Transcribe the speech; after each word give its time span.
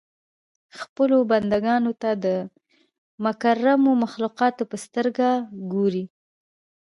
خپلو 0.79 1.17
بنده 1.31 1.57
ګانو 1.65 1.93
ته 2.01 2.09
د 2.23 2.25
مکرمو 3.25 3.91
مخلوقاتو 4.03 4.63
په 4.71 4.77
سترګه 4.85 5.29
ګوري. 5.71 6.05